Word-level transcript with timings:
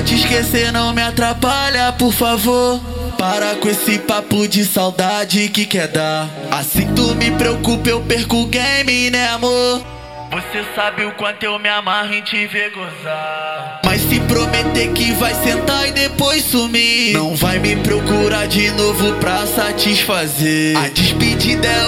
pra 0.00 0.02
te 0.02 0.14
esquecer, 0.14 0.72
não 0.72 0.94
me 0.94 1.02
atrapalha, 1.02 1.92
por 1.92 2.12
favor. 2.12 2.80
Para 3.18 3.54
com 3.56 3.68
esse 3.68 3.98
papo 3.98 4.48
de 4.48 4.64
saudade 4.64 5.48
que 5.50 5.66
quer 5.66 5.88
dar. 5.88 6.28
Assim 6.50 6.86
tu 6.94 7.14
me 7.14 7.30
preocupa, 7.32 7.90
eu 7.90 8.00
perco 8.00 8.36
o 8.36 8.46
game, 8.46 9.10
né, 9.10 9.28
amor? 9.28 9.82
Você 10.30 10.64
sabe 10.76 11.04
o 11.04 11.12
quanto 11.12 11.42
eu 11.42 11.58
me 11.58 11.68
amarro 11.68 12.14
em 12.14 12.22
te 12.22 12.46
ver 12.46 12.70
gozar. 12.70 13.80
Mas 13.84 14.00
se 14.02 14.20
prometer 14.20 14.92
que 14.92 15.12
vai 15.14 15.34
sentar 15.34 15.88
e 15.88 15.92
depois 15.92 16.44
sumir, 16.44 17.12
não 17.12 17.34
vai 17.34 17.58
me 17.58 17.74
procurar 17.76 18.46
de 18.46 18.70
novo 18.70 19.12
pra 19.14 19.44
satisfazer. 19.44 20.78
A 20.78 20.88
despedida 20.88 21.66
é 21.66 21.79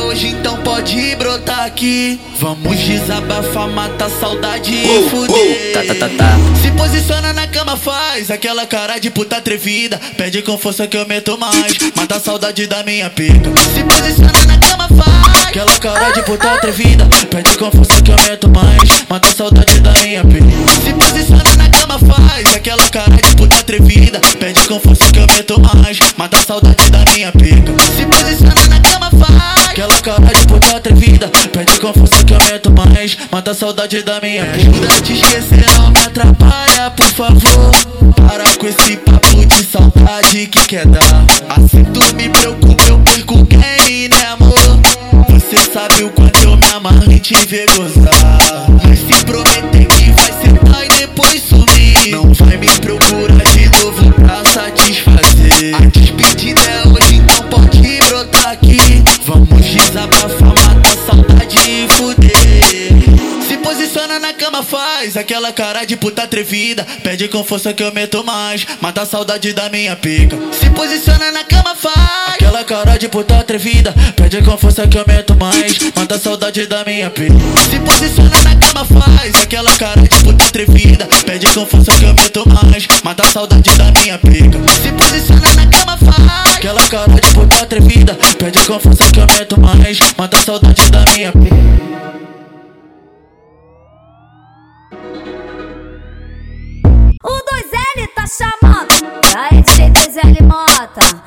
pode 0.82 1.16
brotar 1.16 1.64
aqui. 1.64 2.18
Vamos 2.40 2.76
desabafar, 2.78 3.68
matar 3.68 4.10
saudade 4.10 4.72
e 4.74 4.88
Oh, 4.88 5.08
fuder. 5.10 5.36
oh, 5.36 5.72
tá, 5.72 5.84
tá, 5.86 5.94
tá, 5.94 6.08
tá. 6.16 6.38
Se 6.60 6.70
posiciona 6.72 7.32
na 7.32 7.46
cama, 7.46 7.76
faz 7.76 8.30
aquela 8.30 8.66
cara 8.66 8.98
de 8.98 9.08
puta 9.10 9.36
atrevida. 9.36 10.00
Pede 10.16 10.42
com 10.42 10.58
força 10.58 10.86
que 10.88 10.96
eu 10.96 11.06
meto 11.06 11.38
mais. 11.38 11.72
Mata 11.94 12.16
a 12.16 12.20
saudade 12.20 12.66
da 12.66 12.82
minha 12.82 13.08
pica. 13.10 13.50
Se 13.74 13.84
posiciona 13.84 14.44
na 14.44 14.58
cama, 14.58 14.88
faz 14.88 15.46
aquela 15.46 15.78
cara 15.78 16.10
de 16.10 16.22
puta 16.22 16.52
atrevida. 16.52 17.08
Pede 17.30 17.56
com 17.56 17.70
força 17.70 18.02
que 18.02 18.10
eu 18.10 18.16
meto 18.28 18.48
mais. 18.50 19.04
Mata 19.08 19.28
a 19.28 19.32
saudade 19.32 19.80
da 19.80 19.92
minha 20.02 20.24
pica. 20.24 20.46
Se 20.84 20.92
posiciona 20.94 21.56
na 21.56 21.68
cama, 21.70 21.98
faz 21.98 22.56
aquela 22.56 22.88
cara 22.88 23.16
de 23.16 23.36
puta 23.36 23.56
atrevida. 23.56 24.20
Pede 24.40 24.66
com 24.66 24.80
força 24.80 25.04
que 25.12 25.18
eu 25.20 25.26
meto 25.28 25.60
mais. 25.60 25.98
Mata 26.16 26.36
a 26.38 26.42
saudade 26.42 26.90
da 26.90 27.04
minha 27.12 27.30
pica. 27.30 27.72
Se 27.96 28.04
posiciona 28.04 28.66
na 28.68 28.80
cama, 28.80 29.10
faz 29.24 29.51
aquela 29.72 29.98
cara 30.00 30.34
de 30.34 30.46
puta 30.46 30.76
atrevida. 30.76 31.28
Pede 31.50 31.80
com 31.80 31.92
força 31.92 32.24
que 32.24 32.34
eu 32.34 32.38
meto 32.50 32.70
mais. 32.70 33.16
Mata 33.30 33.52
a 33.52 33.54
saudade 33.54 34.02
da 34.02 34.20
minha 34.20 34.44
pica. 34.44 34.70
Ajuda 34.70 34.94
a 34.94 35.00
te 35.00 35.12
esquecer, 35.14 35.64
não 35.78 35.90
me 35.90 36.00
atrapalha, 36.00 36.90
por 36.90 37.06
favor. 37.06 37.70
Para 38.28 38.44
com 38.56 38.66
esse 38.66 38.96
papo 38.98 39.46
de 39.46 39.64
saudade 39.64 40.46
que 40.46 40.66
quer 40.66 40.86
dar. 40.86 41.24
Assim 41.48 41.84
tu 41.84 42.00
me 42.14 42.28
preocupa, 42.28 42.84
eu 42.84 42.98
perco 42.98 43.44
game, 43.44 44.08
né, 44.08 44.26
amor? 44.26 44.52
Você 45.30 45.56
sabe 45.72 46.04
o 46.04 46.10
quanto 46.10 46.38
eu 46.42 46.56
me 46.56 46.66
amarro 46.74 47.10
em 47.10 47.18
te 47.18 47.34
ver 47.46 47.66
gozar. 47.74 48.38
Mas 48.84 48.98
se 48.98 49.24
prometer 49.24 49.91
Vamos 59.26 59.64
desabafar, 59.64 60.48
matar 60.48 60.96
saudade 61.06 61.56
e 61.68 61.88
fuder. 61.88 63.46
Se 63.46 63.56
posiciona 63.58 64.18
na 64.18 64.32
cama, 64.32 64.62
faz 64.62 65.16
aquela 65.16 65.52
cara 65.52 65.84
de 65.84 65.96
puta 65.96 66.22
atrevida. 66.22 66.86
Pede 67.02 67.28
com 67.28 67.44
força 67.44 67.72
que 67.72 67.82
eu 67.82 67.92
meto 67.92 68.24
mais. 68.24 68.66
Mata 68.80 69.02
a 69.02 69.06
saudade 69.06 69.52
da 69.52 69.68
minha 69.68 69.94
pica. 69.94 70.36
Se 70.58 70.70
posiciona 70.70 71.30
na 71.30 71.44
cama, 71.44 71.74
faz 71.74 72.34
aquela 72.34 72.64
cara 72.64 72.96
de 72.96 73.08
puta 73.08 73.38
atrevida. 73.38 73.94
Pede 74.16 74.42
com 74.42 74.56
força 74.56 74.86
que 74.88 74.96
eu 74.98 75.04
meto 75.06 75.36
mais. 75.36 75.78
Mata 75.94 76.14
a 76.16 76.18
saudade 76.18 76.66
da 76.66 76.84
minha 76.84 77.10
pica. 77.10 77.34
Se 77.70 77.78
posiciona 77.80 78.42
na 78.42 78.56
cama, 78.56 78.84
faz 78.84 79.34
aquela 79.42 79.76
cara 79.76 80.00
de 80.00 80.08
puta 80.24 80.44
atrevida. 80.44 81.06
Pede 81.26 81.46
com 81.48 81.66
força 81.66 81.92
que 81.92 82.04
eu 82.04 82.14
meto 82.14 82.48
mais. 82.48 82.86
Mata 83.04 83.22
a 83.22 83.30
saudade 83.30 83.70
da 83.76 83.92
minha 84.00 84.18
pica. 84.18 84.58
Aquela 86.62 86.88
cara 86.88 87.12
de 87.12 87.34
puta 87.34 87.60
atrevida. 87.60 88.16
Pede 88.38 88.58
força 88.60 89.10
que 89.12 89.18
eu 89.18 89.26
meto 89.26 89.60
mais. 89.60 89.98
Mata 90.16 90.36
a 90.36 90.40
saudade 90.40 90.90
da 90.92 91.04
minha. 91.12 91.32
O 97.24 97.28
2L 97.28 98.08
tá 98.14 98.24
chamando. 98.28 98.94
DJ 99.50 99.90
2L, 99.90 100.46
mano. 100.46 101.21